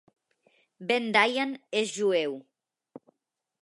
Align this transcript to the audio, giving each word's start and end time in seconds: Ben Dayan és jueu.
Ben 0.91 1.05
Dayan 1.17 1.53
és 1.83 1.95
jueu. 2.01 2.37